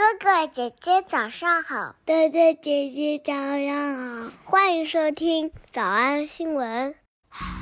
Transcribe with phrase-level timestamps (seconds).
[0.00, 6.94] 哥哥姐姐早上好，哥哥姐姐早上好，欢迎收听早安新闻。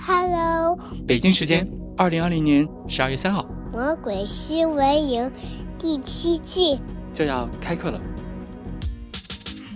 [0.07, 5.33] Hello，北京时间二零二零年十二月三号，魔鬼新闻营
[5.81, 6.81] 第七季
[7.13, 8.01] 就要开课了。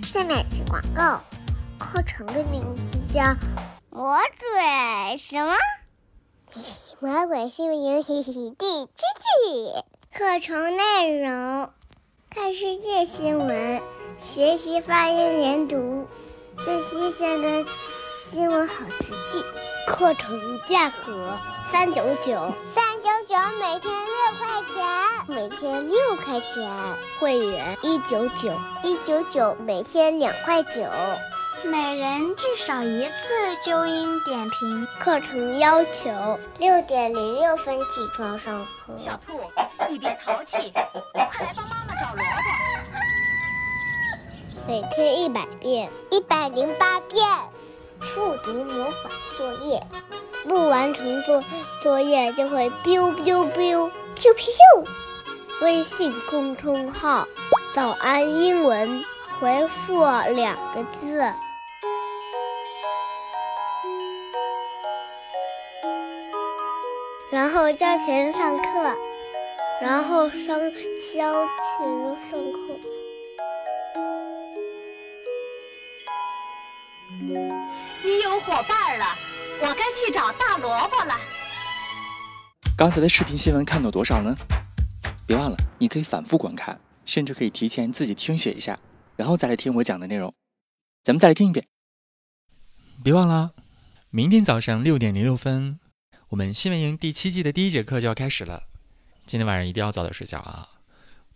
[0.05, 1.21] 下面是广告，
[1.81, 3.23] 课程的名字叫
[3.91, 5.53] 《魔鬼什么》？
[7.03, 8.55] 魔鬼新闻营第七季，
[10.17, 11.69] 课程内容。
[12.35, 13.83] 看世界新闻，
[14.19, 16.07] 学习发音连读，
[16.65, 19.45] 最新鲜的新闻好词句。
[19.87, 21.39] 课程价格
[21.71, 26.71] 三九九，三九九每天六块钱，每天六块钱。
[27.21, 28.51] 会员一九九，
[28.83, 30.71] 一九九每天两块九。
[31.65, 34.89] 每人至少一次纠音点评。
[34.99, 37.85] 课程要求六点零六分起
[38.17, 38.95] 床上课。
[38.97, 39.39] 小兔，
[39.91, 42.27] 你别淘气，快来帮妈妈找萝卜。
[44.67, 47.25] 每天一百遍，一百零八遍。
[48.15, 49.87] 复读魔法作业，
[50.45, 51.43] 不完成作
[51.83, 54.87] 作业就会 biu biu biu biu biu。
[55.63, 57.27] 微信公众号
[57.73, 59.05] “早安英文”，
[59.41, 61.33] 回复两个字。
[67.31, 68.97] 然后交钱上课，
[69.81, 70.59] 然后上
[71.17, 71.47] 交
[71.83, 71.91] 钱
[72.31, 72.79] 上课。
[78.05, 79.05] 你有伙伴了，
[79.63, 81.19] 我该去找大萝卜了。
[82.77, 84.37] 刚才的视频新闻看到多少呢？
[85.27, 88.79] 别忘了，你可以反复观看，甚至可以提前自己听写一下，
[89.17, 90.33] 然后再来听我讲的内容。
[91.03, 91.67] 咱们再来听一遍。
[93.03, 93.55] 别忘了，
[94.11, 95.81] 明天早上六点零六分。
[96.29, 98.69] 我们新闻营第七季的第一节课就要开始了，
[99.27, 100.69] 今天晚上一定要早点睡觉啊！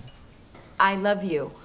[0.77, 1.51] I love you.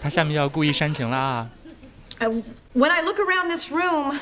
[0.00, 1.50] 他下面要故意煽情了啊！
[2.18, 4.18] When I look around this room,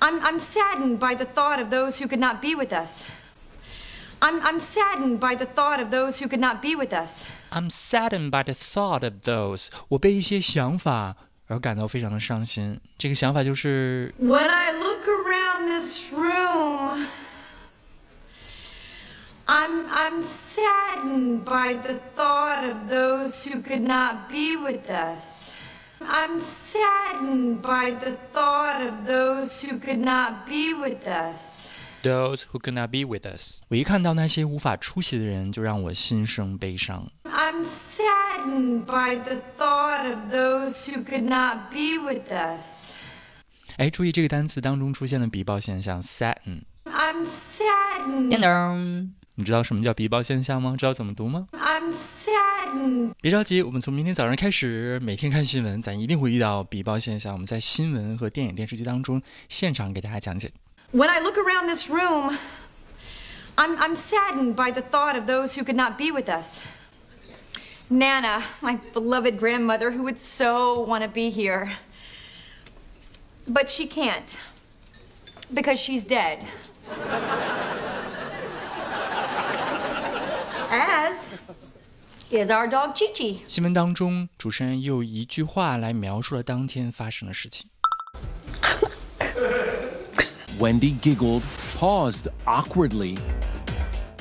[0.00, 3.06] I'm I'm saddened by the thought of those who could not be with us.
[4.22, 7.26] I'm I'm saddened by the thought of those who could not be with us.
[7.50, 9.68] I'm saddened by the thought of those.
[9.88, 11.14] 我被一些想法
[11.46, 12.80] 而感到非常的伤心。
[12.96, 14.12] 这个想法就是。
[14.20, 17.06] When I look around this room.
[19.50, 25.56] I'm, I'm saddened by the thought of those who could not be with us.
[26.02, 31.72] I'm saddened by the thought of those who could not be with us.
[32.03, 33.61] Those who could not be with us.
[33.69, 37.09] 我一看到那些无法出席的人，就让我心生悲伤。
[37.23, 42.95] I'm saddened by the thought of those who could not be with us.
[43.77, 46.63] 哎，注意这个单词当中出现了鼻爆现象，sadden。
[46.83, 48.29] I'm saddened.
[48.29, 49.13] 叮咚。
[49.35, 50.75] 你知道什么叫鼻爆现象吗？
[50.77, 53.13] 知道怎么读吗？I'm sad。
[53.21, 57.31] 别着急，我们从明天早上开始，每天看新闻，咱一定会遇到鼻爆现象。
[57.31, 60.51] 我们在新闻和电影电视剧当中现场给大家讲解。
[60.92, 62.38] When I look around this room,
[63.56, 66.64] I'm I'm saddened by the thought of those who could not be with us.
[67.90, 71.72] Nana, my beloved grandmother, who would so want to be here.
[73.46, 74.38] But she can't.
[75.52, 76.44] Because she's dead.
[80.70, 81.32] As
[82.30, 83.40] is our dog Chi Chi.
[83.46, 87.70] 新闻当中，主持人用一句话来描述了当天发生的事情。
[90.62, 91.42] Wendy giggled,
[91.78, 93.18] paused awkwardly,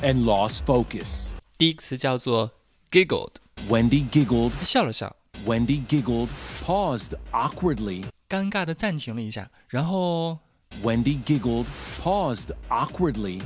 [0.02, 1.32] and lost focus.
[1.58, 2.52] 第一个词叫做
[2.92, 3.34] giggled，
[3.70, 5.16] Wendy giggled, 他笑了笑，
[5.46, 6.30] Wendy giggled,
[6.64, 8.06] paused awkwardly.
[8.30, 10.40] 尴尬的暂停了一下，然后
[10.84, 11.66] Wendy giggled,
[12.04, 13.42] paused awkwardly,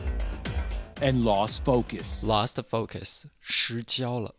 [0.99, 2.25] and lost focus.
[2.25, 4.35] lost focus，失焦了。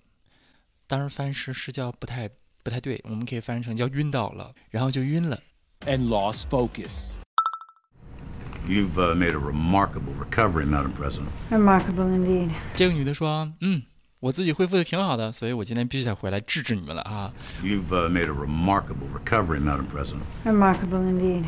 [0.87, 2.29] 当然翻译是失焦不太
[2.63, 5.41] 不太对，我们可以翻译成叫晕倒了，然后就晕了。
[5.87, 7.15] And lost focus.
[8.69, 11.29] You've uh, made a remarkable recovery, Madam President.
[11.51, 12.51] Remarkable indeed.
[12.77, 13.83] 这个女的说：“嗯，
[14.21, 17.33] 我自己恢复的挺好的，所以我今天必须得回来治治你们了啊。
[17.63, 20.23] You've uh, made a remarkable recovery, Madam President.
[20.45, 21.47] Remarkable indeed.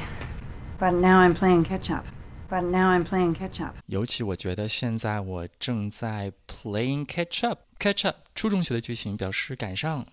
[0.81, 2.05] But now I'm playing catch up.
[2.51, 3.77] But now I'm playing catch up.
[3.87, 10.05] 尤其我觉得现在我正在 playing catch up。catch up 初中学的句型表示赶上、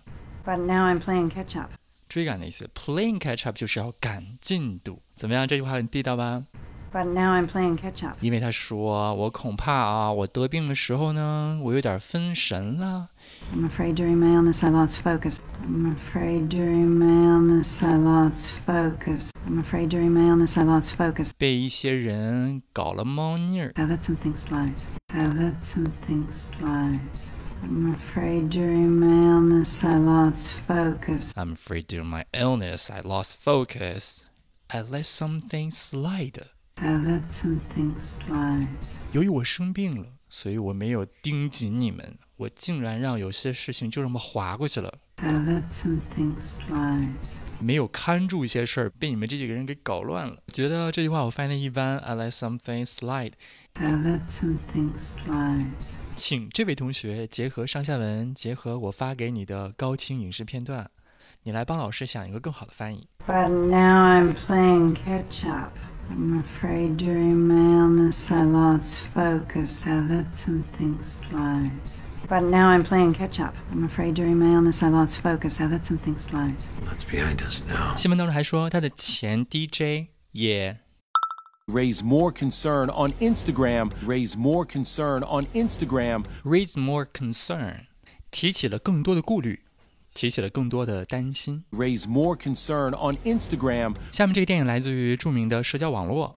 [0.44, 1.70] But now I'm playing catch up.
[2.08, 2.68] 追赶的意思。
[2.74, 5.02] playing catch up 就是要赶进度。
[5.14, 5.46] 怎么样？
[5.48, 6.44] 这句话很地道吧？
[6.96, 8.18] But now I'm playing catch up.
[8.20, 13.08] 因为他说我恐怕啊，我得病的时候呢，我有点分神了。
[13.54, 15.38] I'm afraid during my illness I lost focus.
[15.64, 19.30] I'm afraid during my illness I lost focus.
[19.46, 21.30] I'm afraid during my illness I lost focus.
[21.38, 23.72] 被一些人搞了猫腻儿。
[23.76, 24.74] I let something slide.
[25.14, 27.00] I let something slide.
[27.64, 31.32] I'm afraid during my illness I lost focus.
[31.36, 34.24] I'm afraid during my illness I lost focus.
[34.68, 36.50] I let something slide.
[39.11, 47.09] 由于我生病了，所以我没有盯紧你们，我竟然让有些事情就这么划过去了，I let something slide.
[47.59, 50.37] 没有看住一些事儿，被你们这几个人给搞乱了。
[50.49, 53.33] 觉得这句话我翻译的一般，I let something slide。
[53.73, 55.71] I let something slide.
[56.15, 60.87] 请这位同学结合上下文，结合我发给你的高清影视片段，
[61.41, 63.07] 你来帮老师想一个更好的翻译。
[63.25, 65.75] But now I'm playing catch up.
[66.10, 69.86] I'm afraid during my illness I lost focus.
[69.86, 71.72] I let something slide.
[72.28, 73.54] But now I'm playing catch up.
[73.70, 75.60] I'm afraid during my illness I lost focus.
[75.60, 76.56] I let something slide.
[76.84, 77.96] That's behind us now.
[77.96, 80.78] 新闻当中还说，他的前 DJ 也
[81.66, 83.90] Raise more concern on Instagram.
[84.04, 86.24] Raise more concern on Instagram.
[86.44, 87.86] raise more concern，
[88.30, 89.62] 提起了更多的顾虑，
[90.16, 91.64] 提起了更多的担心。
[91.70, 93.96] Raise more concern on Instagram.
[94.10, 96.34] 下面这个电影来自于着名的社交网络。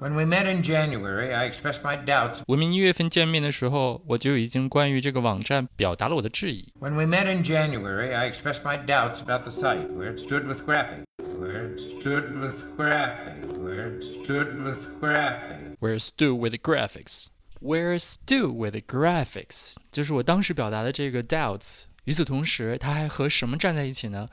[0.00, 2.40] When we met in January, I expressed my doubts.
[2.46, 6.72] 我们一月份见面的时候，我就已经关于这个网站表达了我的质疑。
[6.80, 10.46] When we met in January, I expressed my doubts about the site, where it stood
[10.46, 11.04] with graphic,
[11.38, 15.76] where it stood with graphic, where it stood with graphic.
[15.80, 17.28] Where stood with the graphics?
[17.60, 19.74] Where stood with the graphics?
[19.92, 21.82] 就是我当时表达的这个 doubts。
[22.05, 24.27] 与此同时，他还和什么站在一起呢？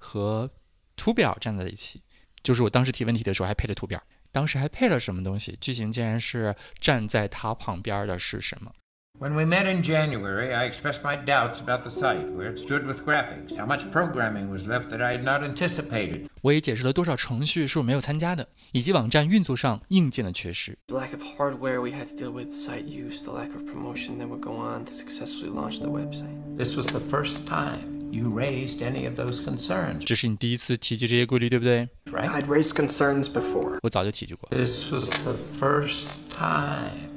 [0.00, 0.50] 和
[0.96, 2.02] 图表站在一起。
[2.42, 5.58] 就是我当时提问题的时候还配了图表，当时还配了什么东西？
[5.60, 8.72] 句型竟然是站在他旁边的是什么？
[9.19, 13.05] When we met in January, I expressed my doubts about the site, where it stood with
[13.05, 16.27] graphics, how much programming was left that I had not anticipated.
[16.41, 20.77] 我也解释了多少程序是我没有参加的，以及网站运作上硬件的缺失。
[20.87, 24.17] The lack of hardware we had to deal with, site use, the lack of promotion
[24.17, 26.57] that would go on to successfully launch the website.
[26.57, 29.99] This was the first time you raised any of those concerns.
[30.05, 31.87] 这是你第一次提及这些顾虑，对不对？
[32.11, 32.27] Right?
[32.29, 33.77] I'd raised concerns before.
[33.83, 34.49] 我早就提及过。
[34.49, 37.07] This was the first time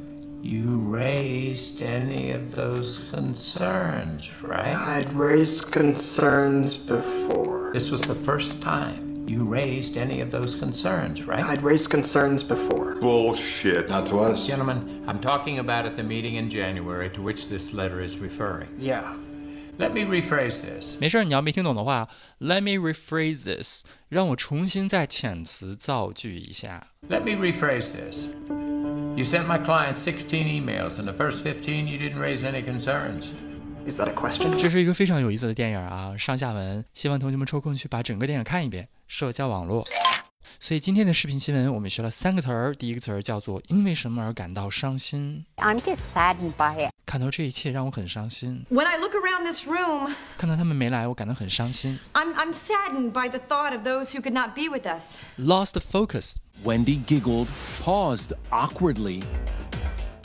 [0.43, 4.77] you raised any of those concerns, right?
[4.77, 7.71] I'd raised concerns before.
[7.73, 11.45] This was the first time you raised any of those concerns, right?
[11.45, 12.95] I'd raised concerns before.
[13.01, 13.89] Bullshit.
[13.89, 14.47] Not to us.
[14.47, 18.69] Gentlemen, I'm talking about at the meeting in January to which this letter is referring.
[18.79, 19.17] Yeah.
[19.79, 20.97] Let me rephrase this.
[21.01, 22.09] 没事儿，你要没听懂的话，
[22.41, 26.87] Let me rephrase this，让我重新再遣词造句一下。
[27.11, 28.27] Let me rephrase this.
[29.17, 33.33] You sent my client 16 emails, and the first 15 you didn't raise any concerns.
[33.87, 34.57] Is that a question?
[34.59, 38.89] 这是一个非常有意思的电影啊，上下文，希望同学们抽空去把整个电影看一遍。
[39.07, 39.87] 社交网络。
[40.59, 42.75] 所以今天的视频新闻，我们学了三个词儿。
[42.75, 46.91] 第一个词儿叫做“因为什么而感到伤心 I'm just saddened by it.
[47.01, 48.65] ”，看到这一切让我很伤心。
[48.71, 51.99] When I look around this room, 看到他们没来，我感到很伤心。
[52.15, 55.19] I'm, I'm saddened by the thought of those who could not be with us.
[55.37, 57.49] Lost focus， Wendy giggled,
[57.85, 59.23] paused awkwardly,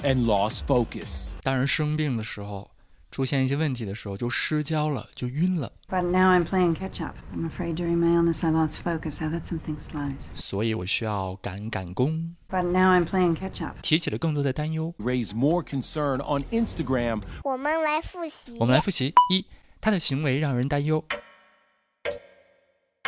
[0.01, 1.34] and lost focus.
[1.43, 2.72] 当人生病的时候，
[3.16, 5.73] 出现一些问题的时候就失焦了，就晕了。
[5.88, 7.16] But now I'm playing catch up.
[7.35, 9.25] I'm afraid during my illness I lost focus.
[9.25, 10.16] I let something slide.
[10.35, 13.78] 所以我需要赶赶工，But now I'm playing catch up.
[13.80, 14.94] 提起了更多的担忧。
[14.99, 17.23] Raise more concern on Instagram.
[17.42, 18.54] 我们来复习。
[18.58, 19.46] 我们来复习：一，
[19.80, 21.02] 他的行为让人担忧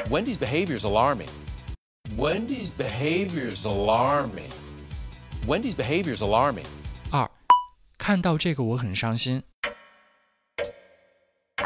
[0.09, 1.29] ；Wendy's behavior is alarming.
[2.17, 4.49] Wendy's behavior is alarming.
[5.47, 6.65] Wendy's behavior is alarming.
[7.11, 7.31] 二，
[7.99, 9.43] 看到这个我很伤心；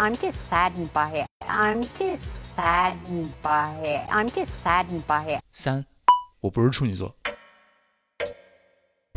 [0.02, 1.28] I'm just saddened by it.
[1.42, 4.08] I'm just saddened by it.
[4.12, 5.40] I'm just saddened by it.
[5.52, 5.84] 三，
[6.40, 7.12] 我不是处女座；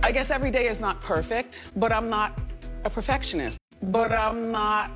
[0.03, 2.33] I guess every day is not perfect, but I'm not
[2.85, 3.59] a perfectionist.
[3.83, 4.91] But I'm not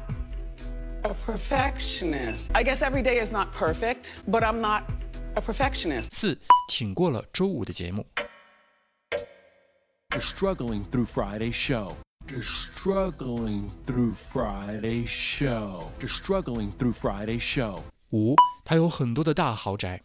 [1.03, 2.51] a perfectionist.
[2.55, 4.85] I guess every day is not perfect, but I'm not
[5.35, 6.11] a perfectionist.
[6.11, 8.05] 四，挺过了周五的节目；
[10.09, 11.95] Just struggling through Friday's show.
[12.29, 15.91] Just struggling through Friday's show.
[16.01, 17.83] Just struggling through Friday's show.
[18.13, 19.99] 五，他有很多的大豪宅；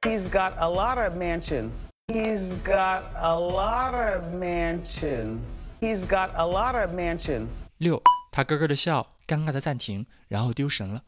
[0.00, 1.72] He's got a lot of mansions.
[2.08, 5.40] He's got a lot of mansions.
[5.80, 7.48] He's got a lot of mansions.
[7.78, 11.02] 六，他咯咯的笑，尴尬的暂停，然后丢神了；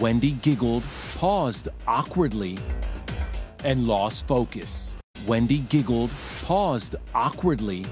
[0.00, 0.82] Wendy giggled,
[1.18, 2.58] paused awkwardly,
[3.62, 4.94] and lost focus.
[5.26, 6.10] Wendy giggled,
[6.46, 7.84] paused awkwardly,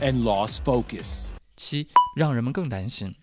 [0.00, 1.32] and lost focus.
[1.56, 3.14] 七，让人们更担心；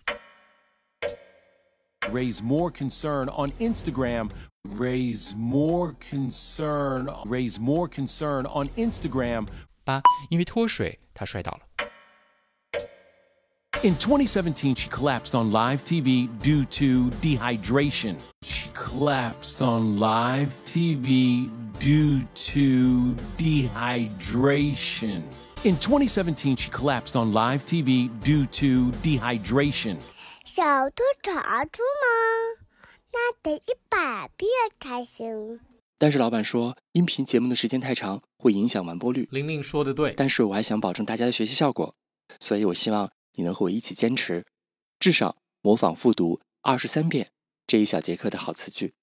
[2.10, 4.30] Raise more concern on Instagram.
[4.64, 7.06] Raise more concern.
[7.24, 9.46] Raise more concern on Instagram.
[9.84, 11.60] 八，因为脱水，他摔倒了；
[13.84, 18.16] In 2017, she collapsed on live TV due to dehydration.
[18.42, 25.22] She collapsed on live TV due to dehydration.
[25.64, 29.98] In 2017, she collapsed on live TV due to dehydration.
[30.46, 32.64] 小兔查出吗？
[33.12, 34.48] 那得一百遍
[34.80, 35.60] 才行。
[35.98, 39.28] 但是老板说，音频节目的时间太长，会影响完播率。
[39.30, 41.94] 玲玲说的对，但是我还想保证大家的学习效果，
[42.40, 44.45] 所以我希望 你能和我一起坚持，
[44.99, 47.31] 至少模仿复读二十三遍
[47.65, 48.93] 这一小节课的好词句。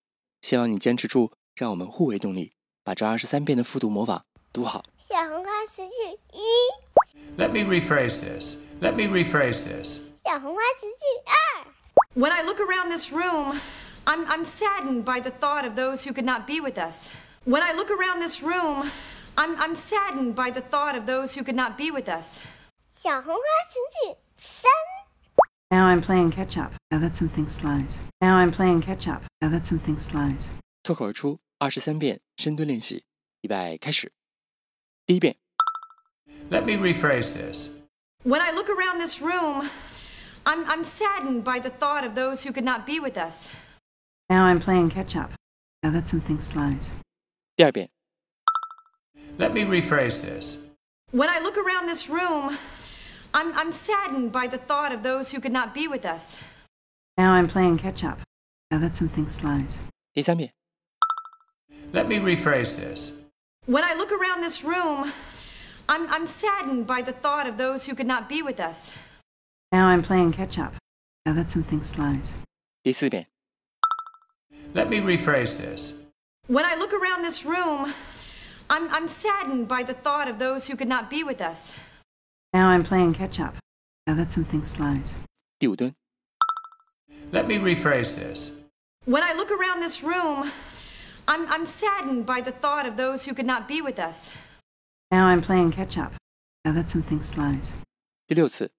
[0.42, 2.52] 希望你坚持住，让我们互为动力，
[2.84, 4.84] 把这二十三遍的复读模仿读好。
[4.98, 8.56] 小红花词句一，Let me rephrase this.
[8.82, 10.00] Let me rephrase this.
[10.22, 11.72] 小红花词句二
[12.14, 13.58] ，When I look around this room,
[14.04, 17.10] I'm, I'm saddened by the thought of those who could not be with us.
[17.46, 18.90] When I look around this room,
[19.36, 22.42] I'm, I'm saddened by the thought of those who could not be with us.
[22.90, 23.78] 小红花词
[24.12, 24.71] 句 三，
[25.69, 26.71] Now I'm playing catch up.
[26.89, 27.87] I let something slide.
[28.19, 29.23] Now I'm playing catch up.
[29.41, 30.39] I let something slide.
[30.83, 33.03] 脱口而出二十三遍深蹲练习，
[33.41, 34.11] 预备开始。
[35.05, 35.35] 第一遍，
[36.49, 37.69] Let me rephrase this.
[38.23, 39.69] When I look around this room,
[40.43, 43.51] I'm, I'm saddened by the thought of those who could not be with us.
[44.27, 45.31] Now I'm playing catch up.
[45.83, 46.81] I let something slide.
[47.55, 47.89] 第二遍，
[49.37, 50.57] Let me rephrase this.
[51.11, 52.57] When I look around this room,
[53.33, 56.41] I'm, I'm saddened by the thought of those who could not be with us.
[57.17, 58.19] Now I'm playing catch up.
[58.71, 59.67] I let something slide.
[60.13, 60.51] 第三遍，
[61.93, 63.11] Let me rephrase this.
[63.65, 65.11] When I look around this room,
[65.87, 68.95] I'm, I'm saddened by the thought of those who could not be with us.
[69.71, 70.73] Now I'm playing catch up.
[71.25, 72.23] I let something slide.
[72.83, 73.27] 第四遍，
[74.73, 75.93] Let me rephrase this.
[76.47, 77.93] When I look around this room,
[78.69, 81.75] I'm, I'm saddened by the thought of those who could not be with us.
[82.55, 83.55] Now I'm playing catch up.
[84.07, 85.05] I let something slide.
[85.59, 85.93] 第五蹲，
[87.31, 88.51] Let me rephrase this.
[89.05, 90.51] When I look around this room,
[91.27, 94.33] I'm, I'm saddened by the thought of those who could not be with us.
[95.11, 96.13] Now I'm playing catch up.
[96.65, 97.61] I let something slide.
[98.27, 98.69] 第六次，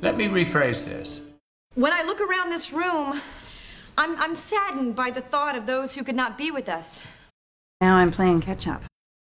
[0.00, 1.20] Let me rephrase this.
[1.74, 3.20] When I look around this room,
[3.96, 7.02] I'm, I'm saddened by the thought of those who could not be with us.
[7.80, 8.82] Now I'm playing catch up.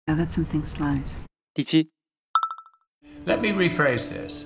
[0.07, 1.05] I let something slide.
[1.53, 1.89] 第七，
[3.25, 4.45] Let me rephrase this.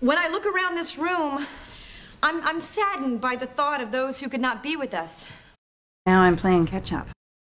[0.00, 1.46] When I look around this room,
[2.22, 5.28] I'm, I'm saddened by the thought of those who could not be with us.
[6.06, 7.08] Now I'm playing catch up.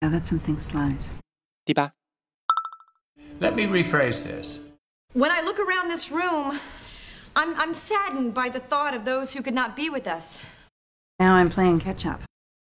[0.01, 1.05] I let something slide.
[1.67, 1.93] 第八，
[3.41, 4.59] Let me rephrase this.
[5.13, 6.59] When I look around this room,
[7.37, 10.43] I'm, I'm saddened by the thought of those who could not be with us.
[11.21, 12.21] Now I'm playing catch up.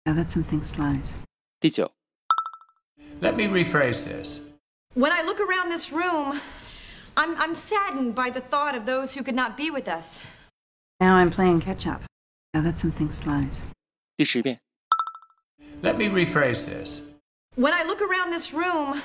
[0.06, 1.10] I let something slide.
[1.60, 1.92] 第九，
[3.22, 4.40] Let me rephrase this.
[4.94, 6.40] When I look around this room,
[7.16, 10.22] I'm, I'm saddened by the thought of those who could not be with us.
[11.00, 12.02] Now I'm playing catch up.
[12.54, 13.52] I let something slide.
[14.18, 14.60] 第十遍，
[15.82, 17.02] Let me rephrase this.
[17.56, 19.02] When I look around this room,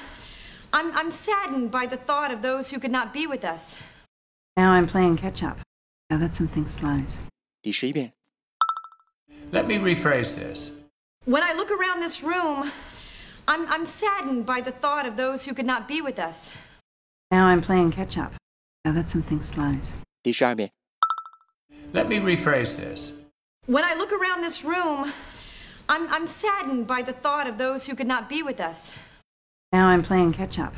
[0.72, 3.78] I'm, I'm saddened by the thought of those who could not be with us.
[4.56, 5.58] Now I'm playing catch up.
[6.10, 7.08] I let something slide.
[7.62, 8.12] 第十一遍。
[9.52, 10.70] Let me rephrase this.
[11.26, 12.70] When I look around this room,
[13.46, 16.52] I'm, I'm saddened by the thought of those who could not be with us.
[17.30, 18.32] Now I'm playing catch up.
[18.84, 19.86] I let something slide.
[20.22, 20.70] 第十二遍。
[21.92, 23.12] Let me rephrase this.
[23.66, 25.12] When I look around this room,
[25.88, 28.94] I'm, I'm saddened by the thought of those who could not be with us.
[29.72, 30.74] Now I'm playing catch up.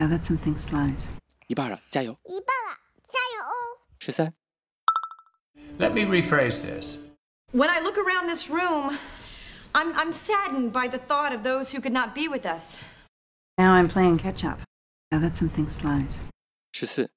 [0.00, 0.98] I let something slide.
[1.46, 2.16] 一半了，加油！
[2.24, 3.78] 一半了，加油哦！
[3.98, 4.32] 十三、
[5.78, 6.98] Let me rephrase this.
[7.52, 8.98] When I look around this room,
[9.74, 12.80] I'm, I'm saddened by the thought of those who could not be with us.
[13.56, 14.60] Now I'm playing catch up.
[15.12, 16.08] I let something slide.
[16.72, 17.10] 十四、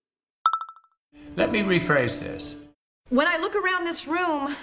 [1.36, 2.55] Let me rephrase this.
[3.09, 4.55] When I look around this room,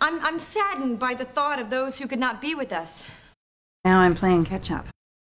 [0.00, 3.06] I'm, I'm saddened by the thought of those who could not be with us.
[3.84, 4.86] Now I'm playing catch up.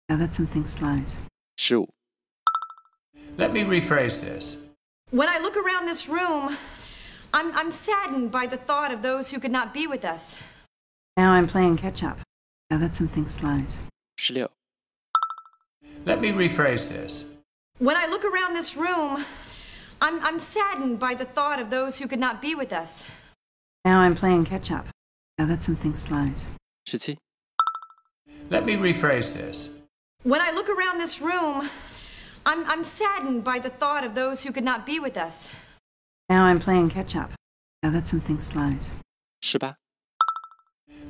[0.09, 1.05] I let something slide.
[1.57, 1.87] 十五、
[3.37, 4.57] Let me rephrase this.
[5.11, 6.57] When I look around this room,
[7.33, 10.39] I'm, I'm saddened by the thought of those who could not be with us.
[11.15, 12.17] Now I'm playing catch up.
[12.71, 13.67] I let something slide.
[14.17, 14.49] 十六、
[16.04, 17.24] let me rephrase this.
[17.78, 19.24] When I look around this room,
[20.00, 23.08] I'm, I'm saddened by the thought of those who could not be with us.
[23.84, 24.86] Now I'm playing catch up.
[25.38, 26.34] I let something slide.
[28.50, 29.68] Let me rephrase this.
[30.24, 31.68] When I look around this room,
[32.44, 35.52] I'm, I'm saddened by the thought of those who could not be with us.
[36.28, 37.30] Now I'm playing catch up.
[37.82, 38.80] I let something slide.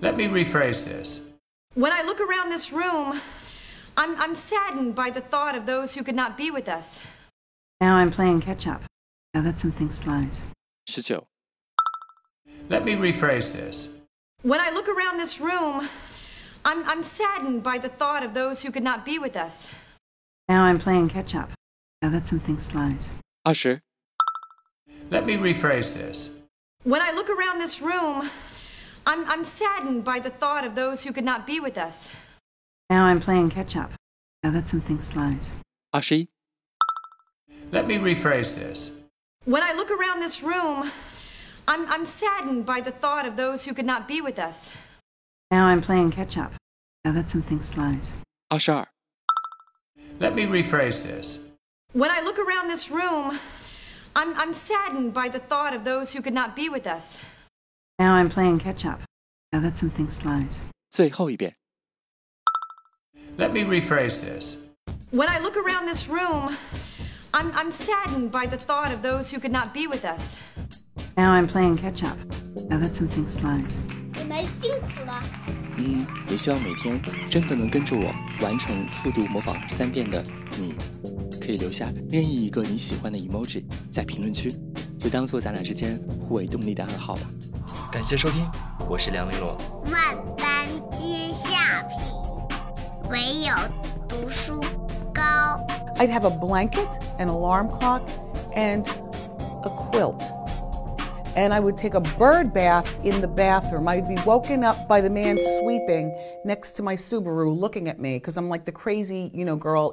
[0.01, 1.21] Let me rephrase this.
[1.75, 3.21] When I look around this room,
[3.97, 7.05] I'm, I'm saddened by the thought of those who could not be with us.
[7.81, 8.83] Now I'm playing catch up.
[9.35, 10.31] I let something slide.
[10.89, 11.21] 19.
[12.69, 13.89] Let me rephrase this.
[14.43, 15.89] When I look around this room,
[16.65, 19.73] I'm, I'm saddened by the thought of those who could not be with us.
[20.49, 21.51] Now I'm playing catch up.
[22.03, 22.99] I let something slide.
[23.45, 23.81] 20.
[25.11, 26.31] Let me rephrase this.
[26.85, 28.29] When I look around this room,
[29.07, 32.15] I'm, I'm saddened by the thought of those who could not be with us.
[32.92, 33.92] Now I'm playing catch up.
[34.44, 35.42] I let something slide.
[35.92, 36.30] 二十一、
[37.72, 38.92] Let me rephrase this.
[39.46, 40.90] When I look around this room,
[41.68, 44.74] I'm, I'm saddened by the thought of those who could not be with us.
[45.52, 46.54] Now I'm playing catch up.
[47.06, 48.08] I let something slide.
[48.50, 48.88] 二十二、
[50.20, 51.40] Let me rephrase this.
[51.94, 53.38] When I look around this room,
[54.16, 57.22] I'm, I'm saddened by the thought of those who could not be with us.
[58.00, 59.02] Now I'm playing catch up.
[59.54, 60.50] I let something slide.
[60.90, 61.54] 最后一遍。
[63.39, 64.59] Let me rephrase this.
[65.11, 66.55] When I look around this room,
[67.33, 70.39] I'm, I'm saddened by the thought of those who could not be with us.
[71.17, 72.19] Now I'm playing catch up.
[72.71, 73.67] I let something slide.
[74.19, 75.23] 你们辛苦了。
[75.79, 80.23] 嗯，也希望每天真的能跟着我完成复读模仿三遍的
[80.59, 80.75] 你，
[81.41, 84.55] 可以留下任意一个你喜欢的 emoji 在评论区，
[84.99, 87.23] 就当做咱俩之间互为动力的暗号吧。
[87.91, 88.47] 感谢收听，
[88.87, 89.57] 我是梁丽罗。
[89.91, 90.17] 万
[95.99, 98.09] I'd have a blanket, an alarm clock,
[98.57, 100.23] and a quilt.
[101.37, 103.87] And I would take a bird bath in the bathroom.
[103.87, 106.15] I'd be woken up by the man sweeping
[106.47, 109.91] next to my Subaru looking at me because I'm like the crazy, you know, girl